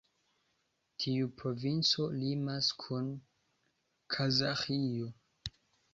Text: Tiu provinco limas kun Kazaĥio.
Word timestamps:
Tiu 1.03 1.27
provinco 1.41 2.07
limas 2.23 2.71
kun 2.85 3.11
Kazaĥio. 4.17 5.13